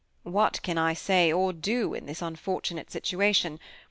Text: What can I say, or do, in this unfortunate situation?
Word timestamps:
What 0.23 0.63
can 0.63 0.79
I 0.79 0.95
say, 0.95 1.31
or 1.31 1.53
do, 1.53 1.93
in 1.93 2.07
this 2.07 2.23
unfortunate 2.23 2.89
situation? 2.89 3.59